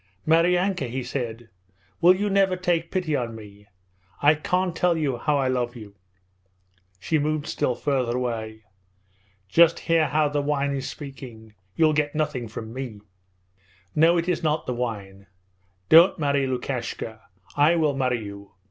[0.25, 1.47] 'Maryanka!' he said.
[2.01, 3.67] 'Will you never take pity on me?
[4.19, 5.93] I can't tell you how I love you.'
[6.99, 8.63] She moved still farther away.
[9.47, 11.53] 'Just hear how the wine is speaking!...
[11.75, 13.01] You'll get nothing from me!'
[13.93, 15.27] 'No, it is not the wine.
[15.89, 17.21] Don't marry Lukashka.
[17.55, 18.53] I will marry you.'